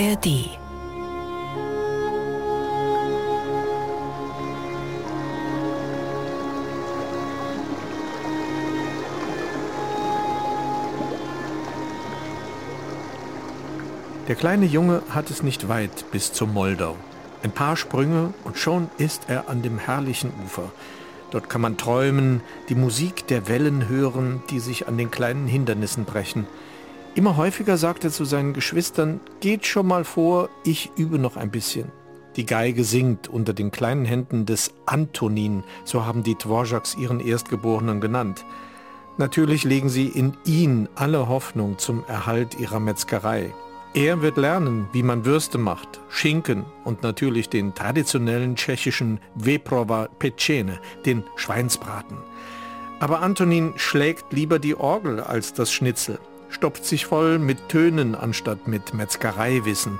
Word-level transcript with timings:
ARD 0.00 0.26
Der 14.28 14.36
kleine 14.36 14.66
Junge 14.66 15.02
hat 15.10 15.30
es 15.30 15.42
nicht 15.42 15.68
weit 15.68 16.04
bis 16.12 16.32
zum 16.32 16.54
Moldau. 16.54 16.94
Ein 17.42 17.50
paar 17.50 17.76
Sprünge 17.76 18.32
und 18.44 18.56
schon 18.56 18.90
ist 18.98 19.22
er 19.26 19.48
an 19.48 19.62
dem 19.62 19.78
herrlichen 19.78 20.32
Ufer. 20.44 20.70
Dort 21.32 21.48
kann 21.48 21.60
man 21.60 21.76
träumen, 21.76 22.42
die 22.68 22.76
Musik 22.76 23.26
der 23.26 23.48
Wellen 23.48 23.88
hören, 23.88 24.44
die 24.50 24.60
sich 24.60 24.86
an 24.86 24.96
den 24.96 25.10
kleinen 25.10 25.48
Hindernissen 25.48 26.04
brechen. 26.04 26.46
Immer 27.18 27.36
häufiger 27.36 27.76
sagt 27.76 28.04
er 28.04 28.12
zu 28.12 28.24
seinen 28.24 28.52
Geschwistern, 28.52 29.18
geht 29.40 29.66
schon 29.66 29.88
mal 29.88 30.04
vor, 30.04 30.50
ich 30.62 30.92
übe 30.96 31.18
noch 31.18 31.36
ein 31.36 31.50
bisschen. 31.50 31.90
Die 32.36 32.46
Geige 32.46 32.84
singt 32.84 33.26
unter 33.26 33.54
den 33.54 33.72
kleinen 33.72 34.04
Händen 34.04 34.46
des 34.46 34.72
Antonin, 34.86 35.64
so 35.84 36.06
haben 36.06 36.22
die 36.22 36.36
Dvořáks 36.36 36.96
ihren 36.96 37.18
Erstgeborenen 37.18 38.00
genannt. 38.00 38.44
Natürlich 39.16 39.64
legen 39.64 39.88
sie 39.88 40.06
in 40.06 40.36
ihn 40.44 40.88
alle 40.94 41.26
Hoffnung 41.26 41.76
zum 41.78 42.04
Erhalt 42.06 42.60
ihrer 42.60 42.78
Metzgerei. 42.78 43.52
Er 43.94 44.22
wird 44.22 44.36
lernen, 44.36 44.86
wie 44.92 45.02
man 45.02 45.24
Würste 45.24 45.58
macht, 45.58 45.98
Schinken 46.08 46.66
und 46.84 47.02
natürlich 47.02 47.48
den 47.48 47.74
traditionellen 47.74 48.54
tschechischen 48.54 49.18
Veprova 49.34 50.08
Pecene, 50.20 50.78
den 51.04 51.24
Schweinsbraten. 51.34 52.18
Aber 53.00 53.22
Antonin 53.22 53.72
schlägt 53.74 54.32
lieber 54.32 54.60
die 54.60 54.76
Orgel 54.76 55.18
als 55.18 55.52
das 55.52 55.72
Schnitzel, 55.72 56.20
stopft 56.50 56.84
sich 56.84 57.06
voll 57.06 57.38
mit 57.38 57.68
Tönen 57.68 58.14
anstatt 58.14 58.68
mit 58.68 58.94
Metzgereiwissen. 58.94 59.98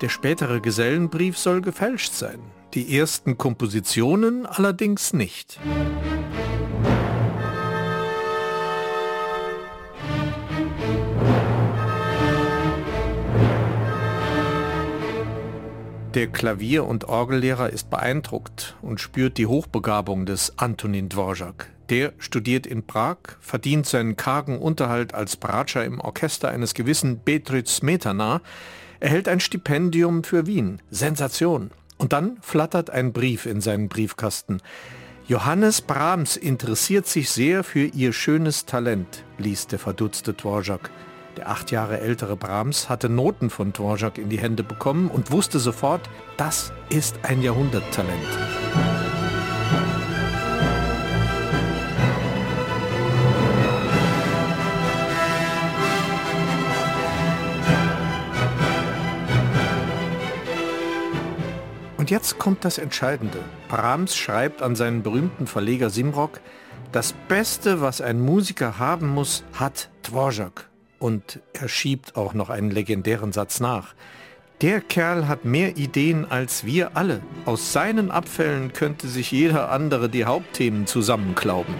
Der 0.00 0.08
spätere 0.08 0.60
Gesellenbrief 0.60 1.36
soll 1.36 1.60
gefälscht 1.60 2.12
sein, 2.12 2.38
die 2.74 2.96
ersten 2.96 3.36
Kompositionen 3.38 4.46
allerdings 4.46 5.12
nicht. 5.12 5.58
Der 16.14 16.26
Klavier- 16.26 16.84
und 16.84 17.04
Orgellehrer 17.04 17.70
ist 17.70 17.90
beeindruckt 17.90 18.76
und 18.82 19.00
spürt 19.00 19.38
die 19.38 19.46
Hochbegabung 19.46 20.26
des 20.26 20.58
Antonin 20.58 21.08
Dvorak. 21.08 21.70
Der 21.90 22.12
studiert 22.18 22.66
in 22.66 22.86
Prag, 22.86 23.16
verdient 23.40 23.86
seinen 23.86 24.16
kargen 24.16 24.58
Unterhalt 24.58 25.14
als 25.14 25.36
Bratscher 25.36 25.84
im 25.84 26.00
Orchester 26.00 26.50
eines 26.50 26.74
gewissen 26.74 27.20
Betric 27.24 27.66
Smetana, 27.66 28.42
erhält 29.00 29.28
ein 29.28 29.40
Stipendium 29.40 30.22
für 30.22 30.46
Wien. 30.46 30.82
Sensation. 30.90 31.70
Und 31.96 32.12
dann 32.12 32.36
flattert 32.42 32.90
ein 32.90 33.12
Brief 33.12 33.46
in 33.46 33.60
seinen 33.60 33.88
Briefkasten. 33.88 34.60
Johannes 35.26 35.80
Brahms 35.80 36.36
interessiert 36.36 37.06
sich 37.06 37.30
sehr 37.30 37.64
für 37.64 37.84
ihr 37.84 38.12
schönes 38.12 38.66
Talent, 38.66 39.24
liest 39.36 39.72
der 39.72 39.78
verdutzte 39.78 40.32
Dvorak. 40.32 40.90
Der 41.36 41.48
acht 41.48 41.70
Jahre 41.70 42.00
ältere 42.00 42.36
Brahms 42.36 42.88
hatte 42.88 43.08
Noten 43.08 43.50
von 43.50 43.72
Dvorak 43.72 44.18
in 44.18 44.28
die 44.28 44.38
Hände 44.38 44.62
bekommen 44.62 45.08
und 45.08 45.30
wusste 45.30 45.58
sofort, 45.58 46.08
das 46.36 46.72
ist 46.88 47.16
ein 47.22 47.42
Jahrhunderttalent. 47.42 48.67
Und 62.08 62.12
jetzt 62.12 62.38
kommt 62.38 62.64
das 62.64 62.78
Entscheidende. 62.78 63.38
Brahms 63.68 64.16
schreibt 64.16 64.62
an 64.62 64.74
seinen 64.74 65.02
berühmten 65.02 65.46
Verleger 65.46 65.90
Simrock, 65.90 66.40
das 66.90 67.12
Beste, 67.12 67.82
was 67.82 68.00
ein 68.00 68.18
Musiker 68.18 68.78
haben 68.78 69.08
muss, 69.08 69.44
hat 69.52 69.90
Dvorak. 70.04 70.70
Und 70.98 71.40
er 71.52 71.68
schiebt 71.68 72.16
auch 72.16 72.32
noch 72.32 72.48
einen 72.48 72.70
legendären 72.70 73.32
Satz 73.32 73.60
nach. 73.60 73.94
Der 74.62 74.80
Kerl 74.80 75.28
hat 75.28 75.44
mehr 75.44 75.76
Ideen 75.76 76.24
als 76.24 76.64
wir 76.64 76.96
alle. 76.96 77.20
Aus 77.44 77.74
seinen 77.74 78.10
Abfällen 78.10 78.72
könnte 78.72 79.06
sich 79.06 79.30
jeder 79.30 79.70
andere 79.70 80.08
die 80.08 80.24
Hauptthemen 80.24 80.86
zusammenklauben. 80.86 81.74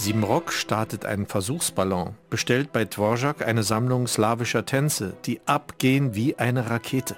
Simrock 0.00 0.52
startet 0.52 1.04
einen 1.04 1.26
Versuchsballon, 1.26 2.14
bestellt 2.30 2.70
bei 2.72 2.84
Dvorak 2.84 3.44
eine 3.44 3.64
Sammlung 3.64 4.06
slawischer 4.06 4.64
Tänze, 4.64 5.16
die 5.24 5.40
abgehen 5.44 6.14
wie 6.14 6.38
eine 6.38 6.70
Rakete. 6.70 7.16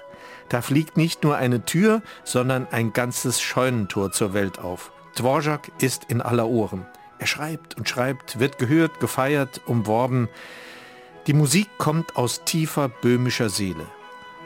Da 0.49 0.63
fliegt 0.63 0.97
nicht 0.97 1.23
nur 1.23 1.37
eine 1.37 1.67
Tür, 1.67 2.01
sondern 2.25 2.67
ein 2.71 2.95
ganzes 2.95 3.43
Scheunentor 3.43 4.13
zur 4.13 4.33
Welt 4.33 4.59
auf. 4.61 4.93
Dvorak 5.15 5.71
ist 5.83 6.07
in 6.09 6.23
aller 6.23 6.49
Ohren. 6.49 6.87
Er 7.19 7.27
schreibt 7.27 7.77
und 7.77 7.87
schreibt, 7.87 8.41
wird 8.41 8.57
gehört, 8.57 8.99
gefeiert, 8.99 9.61
umworben. 9.67 10.31
Die 11.27 11.35
Musik 11.35 11.69
kommt 11.77 12.17
aus 12.17 12.45
tiefer 12.47 12.89
böhmischer 12.89 13.51
Seele. 13.51 13.87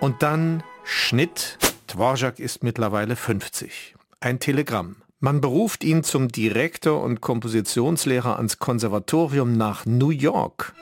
Und 0.00 0.24
dann 0.24 0.64
Schnitt. 0.82 1.56
Dvorak 1.86 2.40
ist 2.40 2.64
mittlerweile 2.64 3.14
50. 3.14 3.94
Ein 4.18 4.40
Telegramm. 4.40 4.96
Man 5.24 5.40
beruft 5.40 5.84
ihn 5.84 6.04
zum 6.04 6.28
Direktor 6.28 7.02
und 7.02 7.22
Kompositionslehrer 7.22 8.36
ans 8.36 8.58
Konservatorium 8.58 9.56
nach 9.56 9.86
New 9.86 10.10
York. 10.10 10.74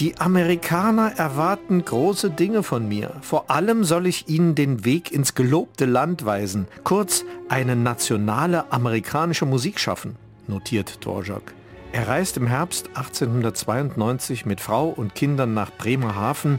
Die 0.00 0.18
Amerikaner 0.18 1.12
erwarten 1.18 1.84
große 1.84 2.30
Dinge 2.30 2.64
von 2.64 2.88
mir. 2.88 3.12
Vor 3.20 3.48
allem 3.48 3.84
soll 3.84 4.08
ich 4.08 4.28
ihnen 4.28 4.56
den 4.56 4.84
Weg 4.84 5.12
ins 5.12 5.36
gelobte 5.36 5.84
Land 5.84 6.26
weisen. 6.26 6.66
Kurz, 6.82 7.24
eine 7.48 7.76
nationale 7.76 8.72
amerikanische 8.72 9.46
Musik 9.46 9.78
schaffen, 9.78 10.16
notiert 10.48 11.04
Dvorak. 11.04 11.54
Er 11.92 12.08
reist 12.08 12.38
im 12.38 12.48
Herbst 12.48 12.88
1892 12.94 14.46
mit 14.46 14.60
Frau 14.60 14.88
und 14.88 15.14
Kindern 15.14 15.54
nach 15.54 15.70
Bremerhaven, 15.70 16.58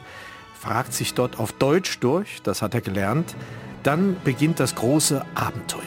fragt 0.58 0.94
sich 0.94 1.14
dort 1.14 1.40
auf 1.40 1.52
Deutsch 1.52 2.00
durch, 2.00 2.42
das 2.42 2.62
hat 2.62 2.74
er 2.74 2.80
gelernt, 2.80 3.36
dann 3.84 4.18
beginnt 4.24 4.60
das 4.60 4.76
große 4.76 5.26
Abenteuer. 5.36 5.82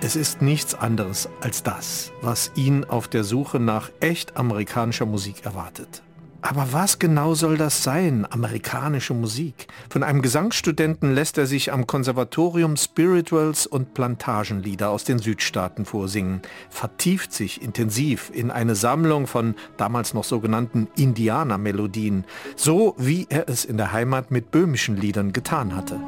Es 0.00 0.14
ist 0.14 0.42
nichts 0.42 0.74
anderes 0.74 1.28
als 1.40 1.62
das, 1.62 2.12
was 2.20 2.52
ihn 2.54 2.84
auf 2.84 3.08
der 3.08 3.24
Suche 3.24 3.58
nach 3.58 3.90
echt 4.00 4.36
amerikanischer 4.36 5.06
Musik 5.06 5.44
erwartet. 5.44 6.02
Aber 6.42 6.72
was 6.72 7.00
genau 7.00 7.34
soll 7.34 7.56
das 7.56 7.82
sein, 7.82 8.24
amerikanische 8.30 9.14
Musik? 9.14 9.66
Von 9.90 10.04
einem 10.04 10.22
Gesangsstudenten 10.22 11.12
lässt 11.12 11.38
er 11.38 11.46
sich 11.46 11.72
am 11.72 11.88
Konservatorium 11.88 12.76
Spirituals 12.76 13.66
und 13.66 13.94
Plantagenlieder 13.94 14.90
aus 14.90 15.02
den 15.02 15.18
Südstaaten 15.18 15.84
vorsingen, 15.86 16.42
vertieft 16.70 17.32
sich 17.32 17.62
intensiv 17.62 18.30
in 18.32 18.52
eine 18.52 18.76
Sammlung 18.76 19.26
von 19.26 19.56
damals 19.76 20.14
noch 20.14 20.24
sogenannten 20.24 20.86
Indianermelodien, 20.96 22.24
so 22.54 22.94
wie 22.96 23.26
er 23.28 23.48
es 23.48 23.64
in 23.64 23.76
der 23.76 23.92
Heimat 23.92 24.30
mit 24.30 24.52
böhmischen 24.52 24.96
Liedern 24.96 25.32
getan 25.32 25.74
hatte. 25.74 25.98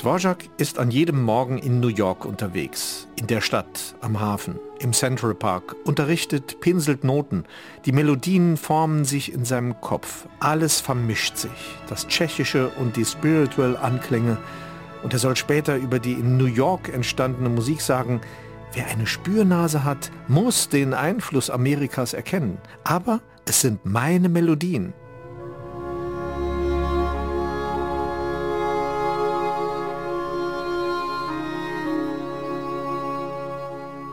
Dvorak 0.00 0.48
ist 0.56 0.78
an 0.78 0.90
jedem 0.90 1.22
Morgen 1.22 1.58
in 1.58 1.80
New 1.80 1.88
York 1.88 2.24
unterwegs, 2.24 3.06
in 3.16 3.26
der 3.26 3.42
Stadt, 3.42 3.94
am 4.00 4.18
Hafen, 4.18 4.58
im 4.78 4.94
Central 4.94 5.34
Park, 5.34 5.76
unterrichtet, 5.84 6.58
pinselt 6.62 7.04
Noten. 7.04 7.44
Die 7.84 7.92
Melodien 7.92 8.56
formen 8.56 9.04
sich 9.04 9.30
in 9.30 9.44
seinem 9.44 9.78
Kopf. 9.82 10.26
Alles 10.38 10.80
vermischt 10.80 11.36
sich, 11.36 11.50
das 11.86 12.08
Tschechische 12.08 12.70
und 12.80 12.96
die 12.96 13.04
Spiritual 13.04 13.76
Anklänge. 13.76 14.38
Und 15.02 15.12
er 15.12 15.18
soll 15.18 15.36
später 15.36 15.76
über 15.76 15.98
die 15.98 16.14
in 16.14 16.38
New 16.38 16.46
York 16.46 16.88
entstandene 16.88 17.50
Musik 17.50 17.82
sagen, 17.82 18.22
wer 18.72 18.86
eine 18.86 19.06
Spürnase 19.06 19.84
hat, 19.84 20.10
muss 20.28 20.70
den 20.70 20.94
Einfluss 20.94 21.50
Amerikas 21.50 22.14
erkennen. 22.14 22.56
Aber 22.84 23.20
es 23.44 23.60
sind 23.60 23.84
meine 23.84 24.30
Melodien. 24.30 24.94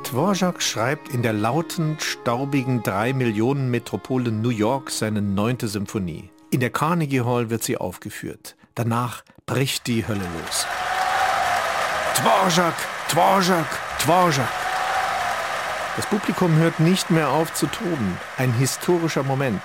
Dvorak 0.10 0.62
schreibt 0.62 1.10
in 1.10 1.22
der 1.22 1.34
lauten, 1.34 1.98
staubigen 2.00 2.82
drei 2.82 3.12
Millionen 3.12 3.70
Metropole 3.70 4.32
New 4.32 4.52
York 4.52 4.90
seine 4.90 5.22
neunte 5.22 5.68
Symphonie. 5.68 6.30
In 6.50 6.62
der 6.62 6.70
Carnegie 6.70 7.24
Hall 7.24 7.50
wird 7.50 7.62
sie 7.62 7.76
aufgeführt. 7.76 8.56
Danach 8.74 9.26
bricht 9.46 9.86
die 9.86 10.08
Hölle 10.08 10.22
los. 10.22 10.66
Dvorak, 12.16 12.76
Dvorak, 13.10 13.68
Dvorak. 14.00 14.48
Das 15.98 16.06
Publikum 16.06 16.56
hört 16.56 16.80
nicht 16.80 17.10
mehr 17.10 17.30
auf 17.30 17.54
zu 17.54 17.68
toben. 17.68 18.18
Ein 18.38 18.54
historischer 18.54 19.24
Moment. 19.24 19.62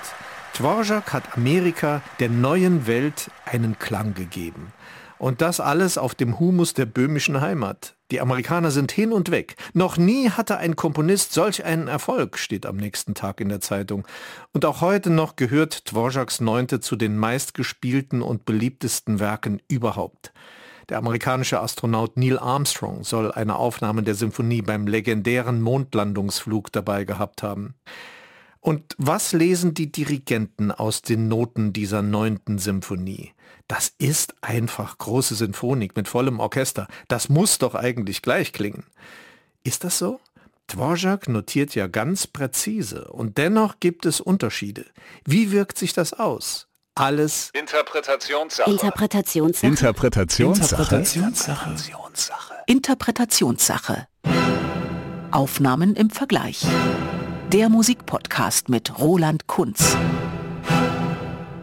Dvorak 0.57 1.13
hat 1.13 1.37
Amerika 1.37 2.01
der 2.19 2.27
neuen 2.27 2.85
Welt 2.85 3.31
einen 3.45 3.79
Klang 3.79 4.13
gegeben. 4.13 4.73
Und 5.19 5.39
das 5.39 5.61
alles 5.61 5.97
auf 5.97 6.15
dem 6.15 6.37
Humus 6.37 6.73
der 6.73 6.85
böhmischen 6.85 7.39
Heimat. 7.39 7.95
Die 8.13 8.21
Amerikaner 8.21 8.69
sind 8.69 8.91
hin 8.91 9.11
und 9.11 9.31
weg. 9.31 9.55
Noch 9.73 9.97
nie 9.97 10.29
hatte 10.29 10.57
ein 10.57 10.75
Komponist 10.75 11.33
solch 11.33 11.65
einen 11.65 11.87
Erfolg, 11.87 12.37
steht 12.37 12.67
am 12.67 12.77
nächsten 12.77 13.15
Tag 13.15 13.41
in 13.41 13.49
der 13.49 13.59
Zeitung. 13.59 14.05
Und 14.51 14.65
auch 14.65 14.81
heute 14.81 15.09
noch 15.09 15.35
gehört 15.35 15.89
Dvoraks 15.89 16.39
Neunte 16.39 16.79
zu 16.79 16.95
den 16.95 17.17
meistgespielten 17.17 18.21
und 18.21 18.45
beliebtesten 18.45 19.19
Werken 19.19 19.63
überhaupt. 19.67 20.31
Der 20.89 20.99
amerikanische 20.99 21.59
Astronaut 21.59 22.15
Neil 22.15 22.37
Armstrong 22.37 23.03
soll 23.03 23.31
eine 23.31 23.55
Aufnahme 23.55 24.03
der 24.03 24.13
Symphonie 24.13 24.61
beim 24.61 24.85
legendären 24.85 25.59
Mondlandungsflug 25.59 26.71
dabei 26.71 27.05
gehabt 27.05 27.41
haben. 27.41 27.73
Und 28.63 28.95
was 28.97 29.33
lesen 29.33 29.73
die 29.73 29.91
Dirigenten 29.91 30.71
aus 30.71 31.01
den 31.01 31.27
Noten 31.27 31.73
dieser 31.73 32.01
neunten 32.01 32.59
Symphonie? 32.59 33.33
Das 33.67 33.91
ist 33.97 34.35
einfach 34.39 34.97
große 34.97 35.35
Sinfonik 35.35 35.97
mit 35.97 36.07
vollem 36.07 36.39
Orchester. 36.39 36.87
Das 37.09 37.27
muss 37.27 37.57
doch 37.57 37.75
eigentlich 37.75 38.21
gleich 38.21 38.53
klingen. 38.53 38.85
Ist 39.65 39.83
das 39.83 39.97
so? 39.97 40.21
Dvorak 40.67 41.27
notiert 41.27 41.75
ja 41.75 41.87
ganz 41.87 42.25
präzise 42.25 43.09
und 43.11 43.37
dennoch 43.37 43.81
gibt 43.81 44.05
es 44.05 44.21
Unterschiede. 44.21 44.85
Wie 45.25 45.51
wirkt 45.51 45.77
sich 45.77 45.91
das 45.91 46.13
aus? 46.13 46.69
Alles 46.95 47.49
Interpretationssache. 47.53 48.71
Interpretationssache. 48.71 49.67
Interpretationssache. 49.67 50.85
Interpretationssache. 50.85 52.53
Interpretationssache. 52.67 54.07
Aufnahmen 55.31 55.97
im 55.97 56.09
Vergleich. 56.11 56.65
Der 57.53 57.69
Musikpodcast 57.69 58.69
mit 58.69 58.97
Roland 58.97 59.45
Kunz. 59.45 59.95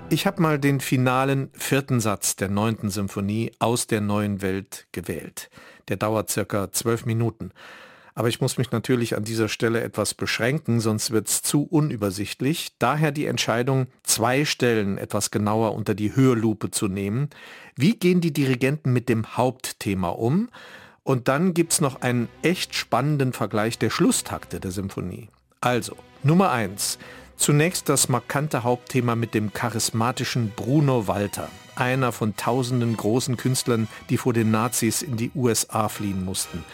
Ich 0.08 0.24
habe 0.24 0.40
mal 0.40 0.60
den 0.60 0.78
finalen 0.78 1.50
vierten 1.52 1.98
Satz 1.98 2.36
der 2.36 2.48
neunten 2.48 2.90
Symphonie 2.90 3.50
aus 3.58 3.88
der 3.88 4.00
neuen 4.00 4.40
Welt 4.40 4.86
gewählt. 4.92 5.50
Der 5.88 5.96
dauert 5.96 6.30
circa 6.30 6.70
zwölf 6.70 7.06
Minuten. 7.06 7.50
Aber 8.14 8.28
ich 8.28 8.40
muss 8.40 8.56
mich 8.56 8.70
natürlich 8.70 9.16
an 9.16 9.24
dieser 9.24 9.48
Stelle 9.48 9.80
etwas 9.80 10.14
beschränken, 10.14 10.78
sonst 10.78 11.10
wird 11.10 11.26
es 11.26 11.42
zu 11.42 11.64
unübersichtlich. 11.64 12.68
Daher 12.78 13.10
die 13.10 13.26
Entscheidung, 13.26 13.88
zwei 14.04 14.44
Stellen 14.44 14.96
etwas 14.96 15.32
genauer 15.32 15.74
unter 15.74 15.96
die 15.96 16.14
Hörlupe 16.14 16.70
zu 16.70 16.86
nehmen. 16.86 17.30
Wie 17.74 17.96
gehen 17.96 18.20
die 18.20 18.32
Dirigenten 18.32 18.92
mit 18.92 19.08
dem 19.08 19.36
Hauptthema 19.36 20.10
um? 20.10 20.50
Und 21.02 21.26
dann 21.26 21.52
gibt 21.52 21.72
es 21.72 21.80
noch 21.80 22.00
einen 22.00 22.28
echt 22.42 22.76
spannenden 22.76 23.32
Vergleich 23.32 23.76
der 23.76 23.90
Schlusstakte 23.90 24.60
der 24.60 24.70
Symphonie. 24.70 25.30
Also, 25.62 25.94
Nummer 26.22 26.52
eins. 26.52 26.98
Zunächst 27.36 27.90
das 27.90 28.08
markante 28.08 28.62
Hauptthema 28.62 29.14
mit 29.14 29.34
dem 29.34 29.52
charismatischen 29.52 30.52
Bruno 30.56 31.06
Walter, 31.06 31.50
einer 31.76 32.12
von 32.12 32.34
tausenden 32.34 32.96
großen 32.96 33.36
Künstlern, 33.36 33.86
die 34.08 34.16
vor 34.16 34.32
den 34.32 34.50
Nazis 34.50 35.02
in 35.02 35.18
die 35.18 35.30
USA 35.34 35.88
fliehen 35.88 36.24
mussten. 36.24 36.64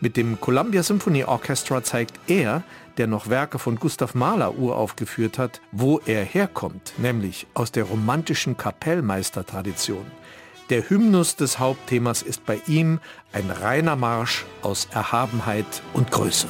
Mit 0.00 0.16
dem 0.16 0.40
Columbia 0.40 0.82
Symphony 0.82 1.22
Orchestra 1.22 1.84
zeigt 1.84 2.18
er, 2.26 2.64
der 2.96 3.06
noch 3.06 3.28
Werke 3.28 3.60
von 3.60 3.76
Gustav 3.76 4.14
Mahler 4.14 4.58
uraufgeführt 4.58 5.38
hat, 5.38 5.60
wo 5.70 6.00
er 6.04 6.24
herkommt, 6.24 6.94
nämlich 6.98 7.46
aus 7.54 7.70
der 7.70 7.84
romantischen 7.84 8.56
Kapellmeistertradition. 8.56 10.06
Der 10.68 10.90
Hymnus 10.90 11.36
des 11.36 11.60
Hauptthemas 11.60 12.22
ist 12.22 12.44
bei 12.44 12.60
ihm 12.66 12.98
ein 13.32 13.50
reiner 13.50 13.94
Marsch 13.94 14.44
aus 14.62 14.88
Erhabenheit 14.90 15.82
und 15.92 16.10
Größe. 16.10 16.48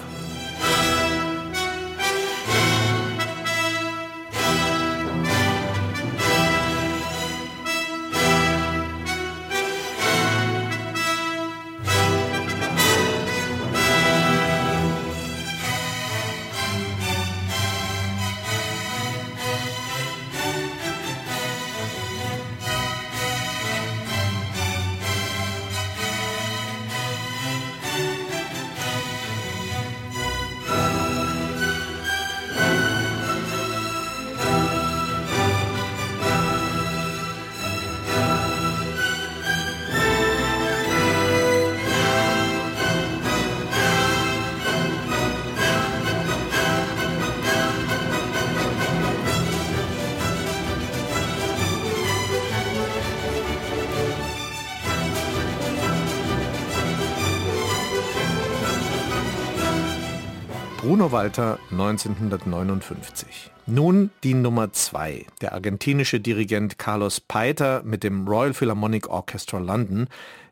Bruno 60.87 61.11
Walter 61.11 61.59
1959. 61.73 63.51
Nun 63.67 64.11
die 64.23 64.35
Nummer 64.35 64.73
zwei. 64.73 65.27
Der 65.41 65.53
argentinische 65.53 66.21
Dirigent 66.21 66.79
Carlos 66.79 67.21
Paiter 67.21 67.83
mit 67.83 68.05
dem 68.05 68.29
Royal 68.29 68.55
Philharmonic 68.55 69.09
Orchestra 69.09 69.59
London 69.59 70.07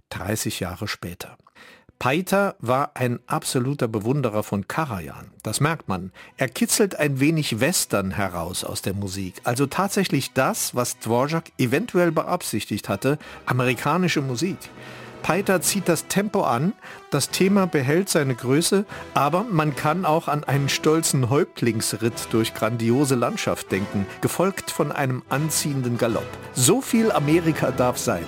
30 0.09 0.59
Jahre 0.59 0.89
später. 0.89 1.37
Paiter 2.01 2.57
war 2.59 2.97
ein 2.97 3.21
absoluter 3.29 3.87
Bewunderer 3.87 4.43
von 4.43 4.67
Karajan. 4.67 5.31
Das 5.45 5.61
merkt 5.61 5.87
man. 5.87 6.11
Er 6.37 6.49
kitzelt 6.49 6.99
ein 6.99 7.21
wenig 7.21 7.61
Western 7.61 8.11
heraus 8.11 8.65
aus 8.65 8.83
der 8.83 8.95
Musik. 8.95 9.41
Also 9.45 9.67
tatsächlich 9.67 10.33
das, 10.33 10.75
was 10.75 10.99
Dvorak 10.99 11.53
eventuell 11.59 12.11
beabsichtigt 12.11 12.89
hatte, 12.89 13.19
amerikanische 13.47 14.21
Musik. 14.21 14.59
Peiter 15.25 15.63
zieht 15.63 15.89
das 15.89 16.07
Tempo 16.07 16.43
an, 16.43 16.75
das 17.09 17.31
Thema 17.31 17.67
behält 17.67 18.11
seine 18.11 18.35
Größe, 18.35 18.85
aber 19.15 19.43
man 19.51 19.75
kann 19.75 20.05
auch 20.05 20.29
an 20.29 20.45
einen 20.45 20.69
stolzen 20.69 21.31
Häuptlingsritt 21.31 22.29
durch 22.31 22.53
grandiose 22.53 23.15
Landschaft 23.15 23.73
denken, 23.73 24.07
gefolgt 24.21 24.71
von 24.71 24.93
einem 24.93 25.23
anziehenden 25.31 25.97
Galopp. 25.97 26.29
So 26.53 26.83
viel 26.83 27.11
Amerika 27.11 27.71
darf 27.71 27.97
sein. 27.97 28.27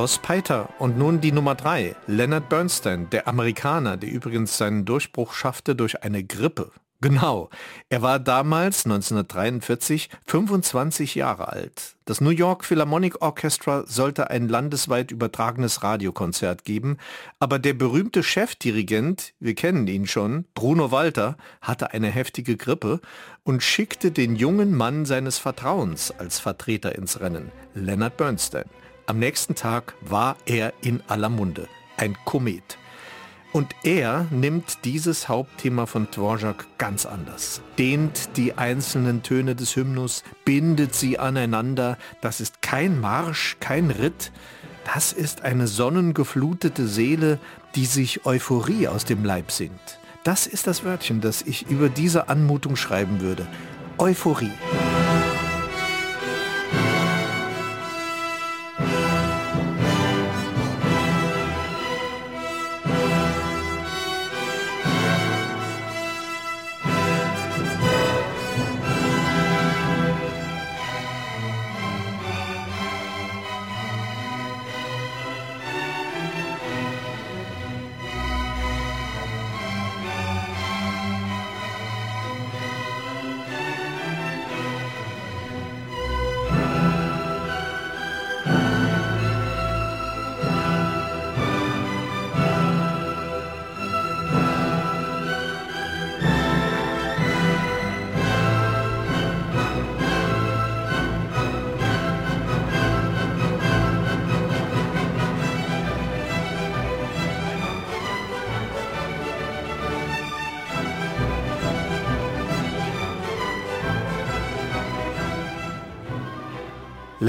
Carlos 0.00 0.16
Peiter 0.16 0.70
und 0.78 0.96
nun 0.96 1.20
die 1.20 1.30
Nummer 1.30 1.54
3, 1.54 1.94
Leonard 2.06 2.48
Bernstein, 2.48 3.10
der 3.10 3.28
Amerikaner, 3.28 3.98
der 3.98 4.10
übrigens 4.10 4.56
seinen 4.56 4.86
Durchbruch 4.86 5.34
schaffte 5.34 5.76
durch 5.76 6.02
eine 6.02 6.24
Grippe. 6.24 6.72
Genau, 7.02 7.50
er 7.90 8.00
war 8.00 8.18
damals, 8.18 8.86
1943, 8.86 10.08
25 10.24 11.16
Jahre 11.16 11.48
alt. 11.52 11.96
Das 12.06 12.22
New 12.22 12.30
York 12.30 12.64
Philharmonic 12.64 13.20
Orchestra 13.20 13.84
sollte 13.86 14.30
ein 14.30 14.48
landesweit 14.48 15.10
übertragenes 15.10 15.82
Radiokonzert 15.82 16.64
geben, 16.64 16.96
aber 17.38 17.58
der 17.58 17.74
berühmte 17.74 18.22
Chefdirigent, 18.22 19.34
wir 19.38 19.54
kennen 19.54 19.86
ihn 19.86 20.06
schon, 20.06 20.46
Bruno 20.54 20.90
Walter, 20.90 21.36
hatte 21.60 21.90
eine 21.90 22.08
heftige 22.08 22.56
Grippe 22.56 23.02
und 23.42 23.62
schickte 23.62 24.12
den 24.12 24.34
jungen 24.34 24.74
Mann 24.74 25.04
seines 25.04 25.36
Vertrauens 25.36 26.10
als 26.10 26.38
Vertreter 26.38 26.96
ins 26.96 27.20
Rennen, 27.20 27.52
Leonard 27.74 28.16
Bernstein. 28.16 28.64
Am 29.10 29.18
nächsten 29.18 29.56
Tag 29.56 29.94
war 30.02 30.36
er 30.46 30.72
in 30.82 31.02
aller 31.08 31.30
Munde, 31.30 31.66
ein 31.96 32.16
Komet. 32.24 32.78
Und 33.52 33.74
er 33.82 34.28
nimmt 34.30 34.84
dieses 34.84 35.28
Hauptthema 35.28 35.86
von 35.86 36.08
Dvorak 36.12 36.68
ganz 36.78 37.06
anders, 37.06 37.60
dehnt 37.76 38.36
die 38.36 38.56
einzelnen 38.56 39.24
Töne 39.24 39.56
des 39.56 39.74
Hymnus, 39.74 40.22
bindet 40.44 40.94
sie 40.94 41.18
aneinander. 41.18 41.98
Das 42.20 42.40
ist 42.40 42.62
kein 42.62 43.00
Marsch, 43.00 43.56
kein 43.58 43.90
Ritt, 43.90 44.30
das 44.94 45.12
ist 45.12 45.42
eine 45.42 45.66
sonnengeflutete 45.66 46.86
Seele, 46.86 47.40
die 47.74 47.86
sich 47.86 48.26
Euphorie 48.26 48.86
aus 48.86 49.06
dem 49.06 49.24
Leib 49.24 49.50
singt. 49.50 49.98
Das 50.22 50.46
ist 50.46 50.68
das 50.68 50.84
Wörtchen, 50.84 51.20
das 51.20 51.42
ich 51.42 51.68
über 51.68 51.88
diese 51.88 52.28
Anmutung 52.28 52.76
schreiben 52.76 53.20
würde. 53.20 53.44
Euphorie. 53.98 54.52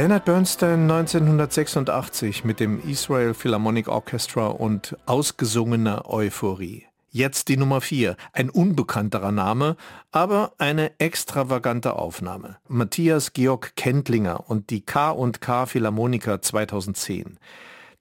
Leonard 0.02 0.26
Bernstein 0.26 0.90
1986 0.90 2.44
mit 2.44 2.60
dem 2.60 2.82
Israel 2.90 3.36
Philharmonic 3.36 3.88
Orchestra 3.88 4.48
und 4.48 4.98
ausgesungener 5.06 6.10
Euphorie. 6.10 6.88
Jetzt 7.12 7.50
die 7.50 7.58
Nummer 7.58 7.82
4, 7.82 8.16
ein 8.34 8.50
unbekannterer 8.50 9.32
Name, 9.32 9.76
aber 10.12 10.54
eine 10.58 11.00
extravagante 11.00 11.98
Aufnahme. 11.98 12.58
Matthias 12.68 13.34
Georg 13.34 13.76
Kendlinger 13.76 14.50
und 14.50 14.72
die 14.72 14.82
K&K 14.82 15.68
Philharmoniker 15.68 16.42
2010. 16.42 17.38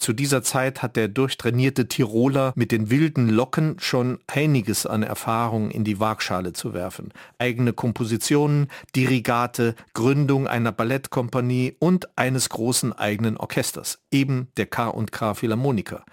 Zu 0.01 0.15
dieser 0.15 0.43
Zeit 0.43 0.81
hat 0.81 0.97
der 0.97 1.09
durchtrainierte 1.09 1.87
Tiroler 1.87 2.55
mit 2.57 2.73
den 2.73 2.89
wilden 2.89 3.29
Locken 3.29 3.77
schon 3.81 4.19
einiges 4.27 4.87
an 4.87 5.03
Erfahrung 5.03 5.71
in 5.71 5.85
die 5.85 6.01
Waagschale 6.01 6.55
zu 6.55 6.73
werfen. 6.73 7.13
Eigene 7.39 7.75
Kompositionen, 7.75 8.69
Dirigate, 8.97 9.75
Gründung 9.93 10.47
einer 10.47 10.73
Ballettkompanie 10.73 11.77
und 11.79 12.09
eines 12.17 12.49
großen 12.49 12.95
eigenen 12.95 13.37
Orchesters, 13.37 13.99
eben 14.11 14.49
der 14.57 14.67
K&K 14.67 15.35
Philharmoniker. 15.35 16.07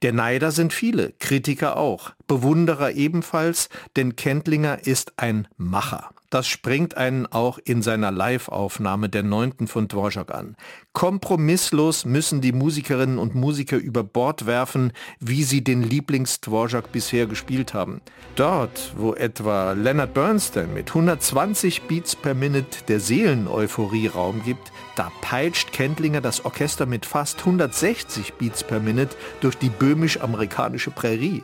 Der 0.00 0.14
Neider 0.14 0.50
sind 0.50 0.72
viele, 0.72 1.12
Kritiker 1.18 1.76
auch, 1.76 2.12
Bewunderer 2.32 2.92
ebenfalls, 2.92 3.68
denn 3.94 4.16
Kendlinger 4.16 4.86
ist 4.86 5.12
ein 5.18 5.48
Macher. 5.58 6.08
Das 6.32 6.46
springt 6.46 6.96
einen 6.96 7.26
auch 7.26 7.58
in 7.62 7.82
seiner 7.82 8.10
Live-Aufnahme 8.10 9.10
der 9.10 9.22
neunten 9.22 9.68
von 9.68 9.86
Dvorak 9.86 10.34
an. 10.34 10.56
Kompromisslos 10.94 12.06
müssen 12.06 12.40
die 12.40 12.52
Musikerinnen 12.52 13.18
und 13.18 13.34
Musiker 13.34 13.76
über 13.76 14.02
Bord 14.02 14.46
werfen, 14.46 14.94
wie 15.20 15.44
sie 15.44 15.62
den 15.62 15.82
Lieblings-Dvorak 15.82 16.90
bisher 16.90 17.26
gespielt 17.26 17.74
haben. 17.74 18.00
Dort, 18.34 18.94
wo 18.96 19.12
etwa 19.12 19.72
Leonard 19.72 20.14
Bernstein 20.14 20.72
mit 20.72 20.88
120 20.88 21.82
Beats 21.82 22.16
per 22.16 22.32
Minute 22.32 22.78
der 22.88 23.00
Seeleneuphorie 23.00 24.06
Raum 24.06 24.42
gibt, 24.42 24.72
da 24.96 25.12
peitscht 25.20 25.72
Kendlinger 25.72 26.22
das 26.22 26.46
Orchester 26.46 26.86
mit 26.86 27.04
fast 27.04 27.40
160 27.40 28.34
Beats 28.34 28.64
per 28.64 28.80
Minute 28.80 29.16
durch 29.42 29.58
die 29.58 29.68
böhmisch-amerikanische 29.68 30.92
Prärie. 30.92 31.42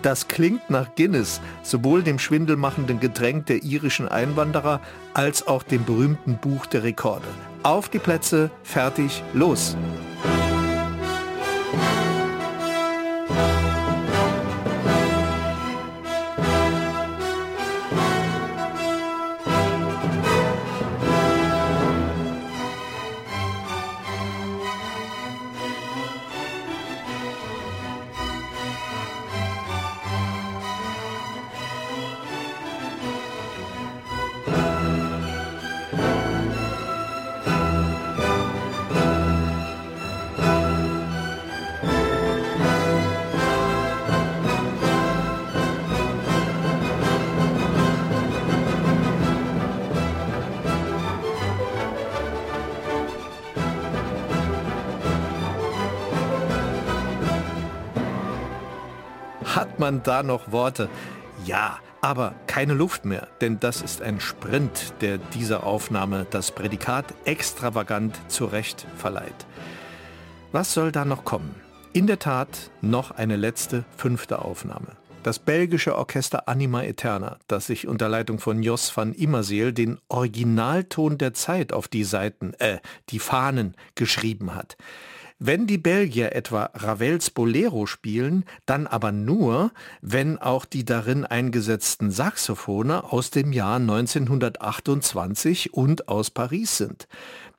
Das 0.00 0.28
klingt 0.30 0.70
nach 0.70 0.94
Guinness, 0.94 1.40
sowohl 1.62 2.02
dem 2.02 2.18
schwindelmachenden 2.18 3.00
Getränk 3.00 3.46
der 3.46 3.62
irischen 3.62 4.08
Einwanderer 4.08 4.80
als 5.12 5.46
auch 5.46 5.62
dem 5.62 5.84
berühmten 5.84 6.36
Buch 6.38 6.66
der 6.66 6.84
Rekorde. 6.84 7.26
Auf 7.62 7.88
die 7.88 7.98
Plätze, 7.98 8.50
fertig, 8.62 9.22
los! 9.34 9.76
Hat 59.54 59.80
man 59.80 60.04
da 60.04 60.22
noch 60.22 60.52
Worte? 60.52 60.88
Ja, 61.44 61.80
aber 62.00 62.34
keine 62.46 62.72
Luft 62.72 63.04
mehr, 63.04 63.26
denn 63.40 63.58
das 63.58 63.82
ist 63.82 64.00
ein 64.00 64.20
Sprint, 64.20 64.94
der 65.00 65.18
dieser 65.18 65.64
Aufnahme 65.64 66.24
das 66.30 66.52
Prädikat 66.52 67.12
extravagant 67.24 68.16
zurecht 68.28 68.86
verleiht. 68.96 69.46
Was 70.52 70.72
soll 70.72 70.92
da 70.92 71.04
noch 71.04 71.24
kommen? 71.24 71.52
In 71.92 72.06
der 72.06 72.20
Tat 72.20 72.70
noch 72.80 73.10
eine 73.10 73.34
letzte, 73.34 73.84
fünfte 73.96 74.40
Aufnahme. 74.40 74.96
Das 75.24 75.40
belgische 75.40 75.96
Orchester 75.96 76.48
Anima 76.48 76.84
Eterna, 76.84 77.38
das 77.48 77.66
sich 77.66 77.88
unter 77.88 78.08
Leitung 78.08 78.38
von 78.38 78.62
Jos 78.62 78.96
van 78.96 79.12
Immerseel 79.12 79.72
den 79.72 79.98
Originalton 80.08 81.18
der 81.18 81.34
Zeit 81.34 81.72
auf 81.72 81.88
die 81.88 82.04
Seiten, 82.04 82.54
äh, 82.60 82.78
die 83.08 83.18
Fahnen 83.18 83.74
geschrieben 83.96 84.54
hat. 84.54 84.76
Wenn 85.42 85.66
die 85.66 85.78
Belgier 85.78 86.36
etwa 86.36 86.68
Ravels 86.74 87.30
Bolero 87.30 87.86
spielen, 87.86 88.44
dann 88.66 88.86
aber 88.86 89.10
nur, 89.10 89.72
wenn 90.02 90.36
auch 90.36 90.66
die 90.66 90.84
darin 90.84 91.24
eingesetzten 91.24 92.10
Saxophone 92.10 92.90
aus 92.90 93.30
dem 93.30 93.54
Jahr 93.54 93.76
1928 93.76 95.72
und 95.72 96.08
aus 96.08 96.28
Paris 96.28 96.76
sind. 96.76 97.08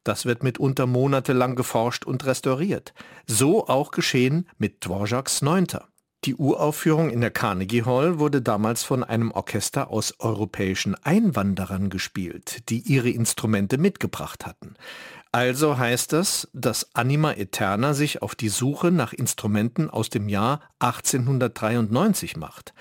Das 0.03 0.27
wird 0.27 0.43
mitunter 0.43 0.85
monatelang 0.85 1.55
geforscht 1.55 2.05
und 2.05 2.23
restauriert. 2.23 2.93
So 3.25 3.67
auch 3.67 3.89
geschehen 3.89 4.47
mit 4.59 4.85
Dvoraks 4.85 5.41
Neunter. 5.41 5.87
Die 6.23 6.35
Uraufführung 6.35 7.09
in 7.09 7.21
der 7.21 7.31
Carnegie 7.31 7.83
Hall 7.83 8.19
wurde 8.19 8.43
damals 8.43 8.83
von 8.83 9.03
einem 9.03 9.31
Orchester 9.31 9.89
aus 9.89 10.19
europäischen 10.19 10.93
Einwanderern 10.93 11.89
gespielt, 11.89 12.69
die 12.69 12.77
ihre 12.81 13.09
Instrumente 13.09 13.79
mitgebracht 13.79 14.45
hatten. 14.45 14.75
Also 15.33 15.77
heißt 15.77 16.11
das, 16.11 16.49
dass 16.51 16.93
Anima 16.93 17.31
Eterna 17.31 17.93
sich 17.93 18.21
auf 18.21 18.35
die 18.35 18.49
Suche 18.49 18.91
nach 18.91 19.13
Instrumenten 19.13 19.89
aus 19.89 20.09
dem 20.09 20.27
Jahr 20.27 20.59
1893 20.79 22.35
macht. 22.35 22.73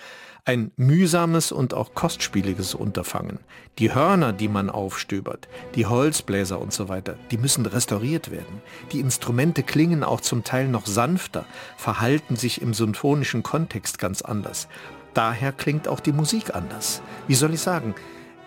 Ein 0.44 0.72
mühsames 0.76 1.52
und 1.52 1.74
auch 1.74 1.94
kostspieliges 1.94 2.74
Unterfangen. 2.74 3.38
Die 3.78 3.94
Hörner, 3.94 4.32
die 4.32 4.48
man 4.48 4.68
aufstöbert, 4.68 5.46
die 5.76 5.86
Holzbläser 5.86 6.60
und 6.60 6.72
so 6.72 6.88
weiter, 6.88 7.16
die 7.30 7.38
müssen 7.38 7.66
restauriert 7.66 8.32
werden. 8.32 8.62
Die 8.90 8.98
Instrumente 8.98 9.62
klingen 9.62 10.02
auch 10.02 10.20
zum 10.20 10.42
Teil 10.42 10.66
noch 10.66 10.86
sanfter, 10.86 11.44
verhalten 11.76 12.34
sich 12.34 12.60
im 12.62 12.74
symphonischen 12.74 13.44
Kontext 13.44 14.00
ganz 14.00 14.22
anders. 14.22 14.66
Daher 15.14 15.52
klingt 15.52 15.86
auch 15.86 16.00
die 16.00 16.12
Musik 16.12 16.52
anders. 16.52 17.00
Wie 17.28 17.36
soll 17.36 17.54
ich 17.54 17.60
sagen? 17.60 17.94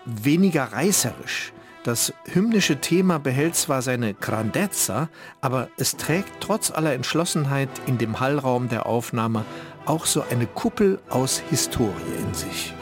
Weniger 0.04 0.64
reißerisch. 0.64 1.53
Das 1.84 2.14
hymnische 2.32 2.80
Thema 2.80 3.18
behält 3.18 3.56
zwar 3.56 3.82
seine 3.82 4.14
Grandezza, 4.14 5.10
aber 5.42 5.68
es 5.76 5.98
trägt 5.98 6.40
trotz 6.40 6.70
aller 6.70 6.94
Entschlossenheit 6.94 7.68
in 7.86 7.98
dem 7.98 8.20
Hallraum 8.20 8.70
der 8.70 8.86
Aufnahme 8.86 9.44
auch 9.84 10.06
so 10.06 10.24
eine 10.30 10.46
Kuppel 10.46 10.98
aus 11.10 11.42
Historie 11.50 11.92
in 12.18 12.32
sich. 12.32 12.72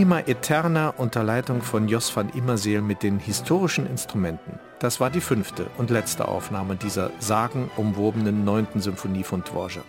Anima 0.00 0.20
Eterna 0.20 0.94
unter 0.96 1.22
Leitung 1.22 1.60
von 1.60 1.86
Jos 1.86 2.16
van 2.16 2.30
Immerseel 2.30 2.80
mit 2.80 3.02
den 3.02 3.18
historischen 3.18 3.86
Instrumenten. 3.86 4.58
Das 4.78 4.98
war 4.98 5.10
die 5.10 5.20
fünfte 5.20 5.66
und 5.76 5.90
letzte 5.90 6.26
Aufnahme 6.26 6.74
dieser 6.74 7.10
sagenumwobenen 7.18 8.42
neunten 8.42 8.80
Symphonie 8.80 9.24
von 9.24 9.44
Dvorak. 9.44 9.84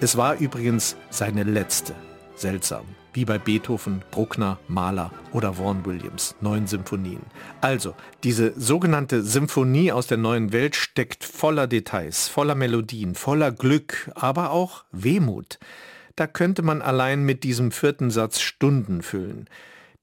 Es 0.00 0.18
war 0.18 0.36
übrigens 0.36 0.96
seine 1.08 1.44
letzte. 1.44 1.94
Seltsam. 2.36 2.84
Wie 3.14 3.24
bei 3.24 3.38
Beethoven, 3.38 4.02
Bruckner, 4.10 4.58
Mahler 4.68 5.12
oder 5.32 5.56
Vaughan 5.56 5.86
Williams. 5.86 6.34
Neun 6.42 6.66
Symphonien. 6.66 7.22
Also, 7.62 7.94
diese 8.24 8.52
sogenannte 8.54 9.22
Symphonie 9.22 9.92
aus 9.92 10.08
der 10.08 10.18
neuen 10.18 10.52
Welt 10.52 10.76
steckt 10.76 11.24
voller 11.24 11.66
Details, 11.66 12.28
voller 12.28 12.54
Melodien, 12.54 13.14
voller 13.14 13.50
Glück, 13.50 14.10
aber 14.14 14.50
auch 14.50 14.84
Wehmut 14.92 15.58
da 16.18 16.26
könnte 16.26 16.62
man 16.62 16.82
allein 16.82 17.22
mit 17.24 17.44
diesem 17.44 17.70
vierten 17.70 18.10
Satz 18.10 18.40
Stunden 18.40 19.02
füllen. 19.02 19.48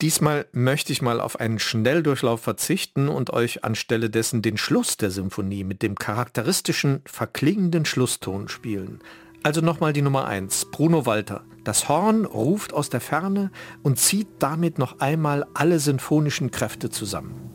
Diesmal 0.01 0.45
möchte 0.51 0.91
ich 0.91 1.01
mal 1.01 1.21
auf 1.21 1.39
einen 1.39 1.59
Schnelldurchlauf 1.59 2.41
verzichten 2.41 3.07
und 3.07 3.31
euch 3.31 3.63
anstelle 3.63 4.09
dessen 4.09 4.41
den 4.41 4.57
Schluss 4.57 4.97
der 4.97 5.11
Symphonie 5.11 5.63
mit 5.63 5.81
dem 5.81 5.95
charakteristischen, 5.95 7.01
verklingenden 7.05 7.85
Schlusston 7.85 8.49
spielen. 8.49 8.99
Also 9.43 9.61
nochmal 9.61 9.93
die 9.93 10.01
Nummer 10.01 10.25
1, 10.25 10.71
Bruno 10.71 11.05
Walter. 11.05 11.43
Das 11.63 11.87
Horn 11.87 12.25
ruft 12.25 12.73
aus 12.73 12.89
der 12.89 13.01
Ferne 13.01 13.51
und 13.83 13.99
zieht 13.99 14.27
damit 14.39 14.79
noch 14.79 14.99
einmal 14.99 15.45
alle 15.53 15.79
sinfonischen 15.79 16.51
Kräfte 16.51 16.89
zusammen. 16.89 17.54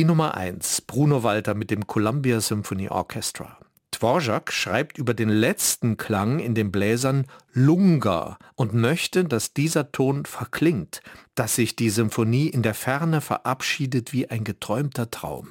Die 0.00 0.06
Nummer 0.06 0.34
1, 0.34 0.80
Bruno 0.86 1.24
Walter 1.24 1.52
mit 1.52 1.70
dem 1.70 1.86
Columbia 1.86 2.40
Symphony 2.40 2.88
Orchestra. 2.88 3.58
Dvorak 3.90 4.50
schreibt 4.50 4.96
über 4.96 5.12
den 5.12 5.28
letzten 5.28 5.98
Klang 5.98 6.38
in 6.38 6.54
den 6.54 6.72
Bläsern 6.72 7.26
Lunga 7.52 8.38
und 8.54 8.72
möchte, 8.72 9.24
dass 9.24 9.52
dieser 9.52 9.92
Ton 9.92 10.24
verklingt, 10.24 11.02
dass 11.34 11.54
sich 11.54 11.76
die 11.76 11.90
Symphonie 11.90 12.48
in 12.48 12.62
der 12.62 12.72
Ferne 12.72 13.20
verabschiedet 13.20 14.14
wie 14.14 14.30
ein 14.30 14.42
geträumter 14.42 15.10
Traum. 15.10 15.48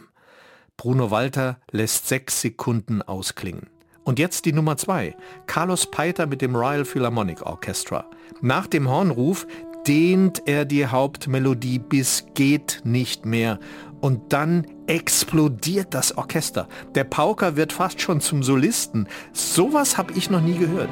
Bruno 0.77 1.11
Walter 1.11 1.59
lässt 1.69 2.07
sechs 2.07 2.41
Sekunden 2.41 3.03
ausklingen. 3.03 3.67
Und 4.03 4.17
jetzt 4.17 4.45
die 4.45 4.53
Nummer 4.53 4.77
2, 4.77 5.15
Carlos 5.45 5.91
Peiter 5.91 6.25
mit 6.25 6.41
dem 6.41 6.55
Royal 6.55 6.85
Philharmonic 6.85 7.43
Orchestra. 7.43 8.09
Nach 8.41 8.65
dem 8.65 8.89
Hornruf 8.89 9.45
dehnt 9.87 10.43
er 10.45 10.65
die 10.65 10.85
Hauptmelodie 10.85 11.79
bis 11.79 12.25
geht 12.33 12.81
nicht 12.83 13.25
mehr 13.25 13.59
und 14.01 14.33
dann 14.33 14.65
explodiert 14.87 15.93
das 15.93 16.17
Orchester. 16.17 16.67
Der 16.95 17.03
Pauker 17.03 17.55
wird 17.55 17.73
fast 17.73 18.01
schon 18.01 18.21
zum 18.21 18.43
Solisten. 18.43 19.07
Sowas 19.33 19.97
habe 19.97 20.13
ich 20.13 20.29
noch 20.29 20.41
nie 20.41 20.57
gehört. 20.57 20.89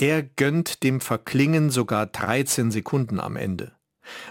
Er 0.00 0.22
gönnt 0.22 0.82
dem 0.82 1.00
Verklingen 1.00 1.70
sogar 1.70 2.06
13 2.06 2.70
Sekunden 2.70 3.20
am 3.20 3.36
Ende. 3.36 3.72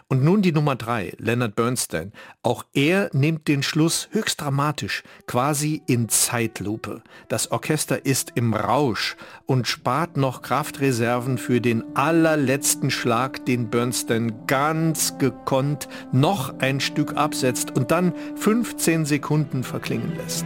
Und 0.07 0.23
nun 0.23 0.41
die 0.41 0.51
Nummer 0.51 0.75
drei, 0.75 1.13
Leonard 1.19 1.55
Bernstein. 1.55 2.11
Auch 2.41 2.65
er 2.73 3.09
nimmt 3.13 3.47
den 3.47 3.63
Schluss 3.63 4.09
höchst 4.11 4.41
dramatisch, 4.41 5.03
quasi 5.27 5.81
in 5.85 6.09
Zeitlupe. 6.09 7.01
Das 7.29 7.51
Orchester 7.51 8.05
ist 8.05 8.33
im 8.35 8.53
Rausch 8.53 9.15
und 9.45 9.67
spart 9.67 10.17
noch 10.17 10.41
Kraftreserven 10.41 11.37
für 11.37 11.61
den 11.61 11.95
allerletzten 11.95 12.89
Schlag, 12.89 13.45
den 13.45 13.69
Bernstein 13.69 14.47
ganz 14.47 15.17
gekonnt 15.17 15.87
noch 16.11 16.59
ein 16.59 16.79
Stück 16.79 17.15
absetzt 17.15 17.71
und 17.75 17.91
dann 17.91 18.13
15 18.35 19.05
Sekunden 19.05 19.63
verklingen 19.63 20.15
lässt. 20.17 20.45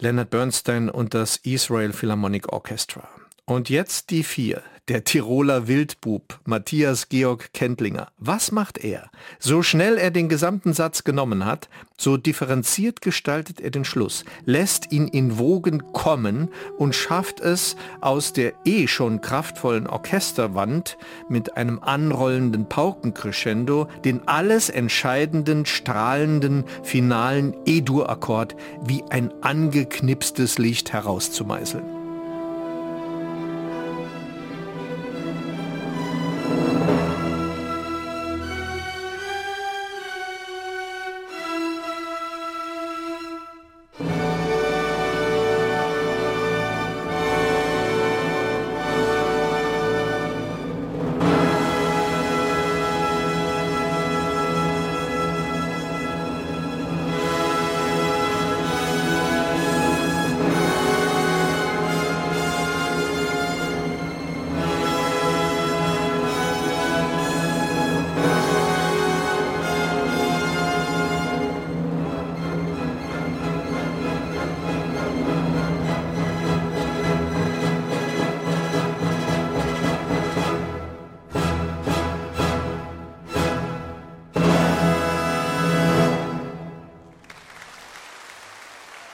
Leonard 0.00 0.30
Bernstein 0.30 0.88
und 0.88 1.12
das 1.12 1.36
Israel 1.36 1.92
Philharmonic 1.92 2.50
Orchestra. 2.52 3.06
Und 3.44 3.68
jetzt 3.68 4.10
die 4.10 4.22
vier. 4.22 4.62
Der 4.90 5.04
Tiroler 5.04 5.68
Wildbub 5.68 6.40
Matthias 6.46 7.08
Georg 7.08 7.52
Kendlinger. 7.52 8.08
Was 8.18 8.50
macht 8.50 8.76
er? 8.76 9.08
So 9.38 9.62
schnell 9.62 9.96
er 9.96 10.10
den 10.10 10.28
gesamten 10.28 10.72
Satz 10.72 11.04
genommen 11.04 11.46
hat, 11.46 11.68
so 11.96 12.16
differenziert 12.16 13.00
gestaltet 13.00 13.60
er 13.60 13.70
den 13.70 13.84
Schluss, 13.84 14.24
lässt 14.46 14.90
ihn 14.90 15.06
in 15.06 15.38
Wogen 15.38 15.92
kommen 15.92 16.48
und 16.76 16.96
schafft 16.96 17.38
es 17.38 17.76
aus 18.00 18.32
der 18.32 18.52
eh 18.64 18.88
schon 18.88 19.20
kraftvollen 19.20 19.86
Orchesterwand 19.86 20.98
mit 21.28 21.56
einem 21.56 21.78
anrollenden 21.78 22.68
Paukencrescendo 22.68 23.86
den 24.04 24.26
alles 24.26 24.70
entscheidenden, 24.70 25.66
strahlenden, 25.66 26.64
finalen 26.82 27.54
E-Dur-Akkord 27.64 28.56
wie 28.84 29.04
ein 29.08 29.30
angeknipstes 29.40 30.58
Licht 30.58 30.92
herauszumeißeln. 30.92 31.99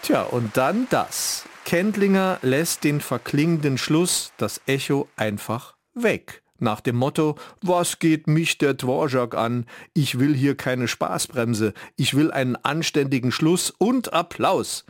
Tja, 0.06 0.22
und 0.22 0.56
dann 0.56 0.86
das. 0.88 1.46
Kendlinger 1.64 2.38
lässt 2.40 2.84
den 2.84 3.00
verklingenden 3.00 3.76
Schluss, 3.76 4.32
das 4.36 4.60
Echo, 4.66 5.08
einfach 5.16 5.74
weg. 5.94 6.44
Nach 6.60 6.80
dem 6.80 6.94
Motto, 6.94 7.34
was 7.60 7.98
geht 7.98 8.28
mich 8.28 8.56
der 8.58 8.74
Dvorak 8.74 9.34
an? 9.34 9.66
Ich 9.94 10.20
will 10.20 10.32
hier 10.32 10.56
keine 10.56 10.86
Spaßbremse. 10.86 11.74
Ich 11.96 12.14
will 12.14 12.30
einen 12.30 12.54
anständigen 12.54 13.32
Schluss 13.32 13.74
und 13.78 14.12
Applaus. 14.12 14.84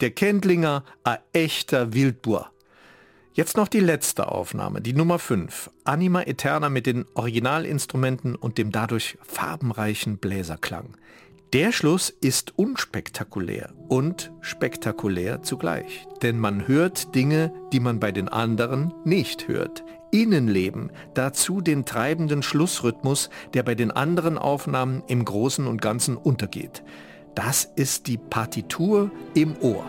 Der 0.00 0.12
Kendlinger, 0.12 0.84
a 1.02 1.18
echter 1.32 1.92
Wildbur. 1.92 2.52
Jetzt 3.34 3.56
noch 3.56 3.66
die 3.66 3.80
letzte 3.80 4.28
Aufnahme, 4.28 4.80
die 4.80 4.92
Nummer 4.92 5.18
5. 5.18 5.72
Anima 5.82 6.22
Eterna 6.22 6.68
mit 6.68 6.86
den 6.86 7.04
Originalinstrumenten 7.14 8.36
und 8.36 8.58
dem 8.58 8.70
dadurch 8.70 9.18
farbenreichen 9.26 10.18
Bläserklang. 10.18 10.96
Der 11.52 11.70
Schluss 11.70 12.10
ist 12.10 12.58
unspektakulär 12.58 13.72
und 13.88 14.32
spektakulär 14.40 15.42
zugleich, 15.42 16.08
denn 16.20 16.40
man 16.40 16.66
hört 16.66 17.14
Dinge, 17.14 17.52
die 17.72 17.78
man 17.78 18.00
bei 18.00 18.10
den 18.10 18.28
anderen 18.28 18.92
nicht 19.04 19.46
hört. 19.46 19.84
Innenleben, 20.10 20.90
dazu 21.14 21.60
den 21.60 21.84
treibenden 21.84 22.42
Schlussrhythmus, 22.42 23.30
der 23.54 23.62
bei 23.62 23.76
den 23.76 23.92
anderen 23.92 24.38
Aufnahmen 24.38 25.04
im 25.06 25.24
Großen 25.24 25.68
und 25.68 25.80
Ganzen 25.80 26.16
untergeht. 26.16 26.82
Das 27.36 27.64
ist 27.76 28.08
die 28.08 28.18
Partitur 28.18 29.12
im 29.34 29.56
Ohr. 29.60 29.84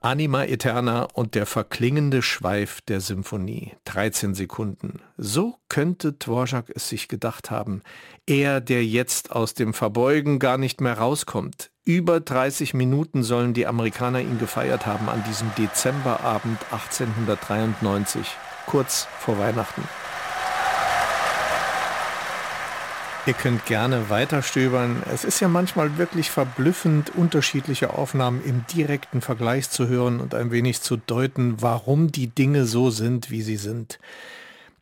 Anima 0.00 0.44
Eterna 0.44 1.08
und 1.12 1.34
der 1.34 1.44
verklingende 1.44 2.22
Schweif 2.22 2.80
der 2.82 3.00
Symphonie. 3.00 3.72
13 3.84 4.34
Sekunden. 4.34 5.00
So 5.16 5.56
könnte 5.68 6.12
Dvorak 6.12 6.66
es 6.72 6.88
sich 6.88 7.08
gedacht 7.08 7.50
haben. 7.50 7.82
Er, 8.24 8.60
der 8.60 8.84
jetzt 8.84 9.32
aus 9.32 9.54
dem 9.54 9.74
Verbeugen 9.74 10.38
gar 10.38 10.56
nicht 10.56 10.80
mehr 10.80 10.98
rauskommt. 10.98 11.72
Über 11.84 12.20
30 12.20 12.74
Minuten 12.74 13.24
sollen 13.24 13.54
die 13.54 13.66
Amerikaner 13.66 14.20
ihn 14.20 14.38
gefeiert 14.38 14.86
haben 14.86 15.08
an 15.08 15.24
diesem 15.26 15.50
Dezemberabend 15.58 16.58
1893, 16.70 18.36
kurz 18.66 19.08
vor 19.18 19.38
Weihnachten. 19.40 19.82
Ihr 23.28 23.34
könnt 23.34 23.66
gerne 23.66 24.08
weiterstöbern. 24.08 25.02
Es 25.12 25.22
ist 25.22 25.40
ja 25.40 25.48
manchmal 25.48 25.98
wirklich 25.98 26.30
verblüffend, 26.30 27.14
unterschiedliche 27.14 27.92
Aufnahmen 27.92 28.42
im 28.42 28.64
direkten 28.74 29.20
Vergleich 29.20 29.68
zu 29.68 29.86
hören 29.86 30.20
und 30.20 30.34
ein 30.34 30.50
wenig 30.50 30.80
zu 30.80 30.96
deuten, 30.96 31.60
warum 31.60 32.10
die 32.10 32.28
Dinge 32.28 32.64
so 32.64 32.88
sind, 32.88 33.30
wie 33.30 33.42
sie 33.42 33.58
sind. 33.58 33.98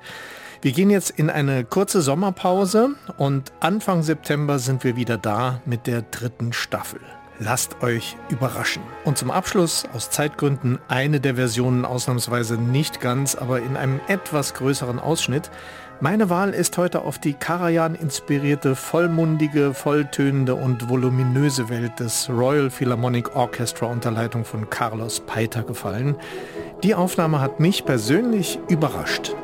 Wir 0.61 0.71
gehen 0.71 0.89
jetzt 0.89 1.09
in 1.09 1.29
eine 1.29 1.65
kurze 1.65 2.01
Sommerpause 2.01 2.91
und 3.17 3.51
Anfang 3.59 4.01
September 4.01 4.59
sind 4.59 4.85
wir 4.85 4.95
wieder 4.95 5.17
da 5.17 5.59
mit 5.65 5.87
der 5.87 6.03
dritten 6.03 6.53
Staffel. 6.53 7.01
Lasst 7.37 7.83
euch 7.83 8.15
überraschen. 8.29 8.81
Und 9.03 9.17
zum 9.17 9.29
Abschluss, 9.29 9.83
aus 9.93 10.09
Zeitgründen, 10.09 10.79
eine 10.87 11.19
der 11.19 11.35
Versionen 11.35 11.83
ausnahmsweise 11.83 12.55
nicht 12.55 13.01
ganz, 13.01 13.35
aber 13.35 13.59
in 13.59 13.75
einem 13.75 13.99
etwas 14.07 14.53
größeren 14.53 14.99
Ausschnitt, 14.99 15.51
meine 16.01 16.29
Wahl 16.31 16.53
ist 16.55 16.77
heute 16.77 17.03
auf 17.03 17.19
die 17.19 17.33
Karajan-inspirierte, 17.33 18.75
vollmundige, 18.75 19.73
volltönende 19.75 20.55
und 20.55 20.89
voluminöse 20.89 21.69
Welt 21.69 21.99
des 21.99 22.27
Royal 22.29 22.69
Philharmonic 22.71 23.35
Orchestra 23.35 23.85
unter 23.85 24.09
Leitung 24.09 24.43
von 24.43 24.69
Carlos 24.69 25.19
Peiter 25.19 25.61
gefallen. 25.61 26.15
Die 26.83 26.95
Aufnahme 26.95 27.39
hat 27.39 27.59
mich 27.59 27.85
persönlich 27.85 28.57
überrascht. 28.67 29.35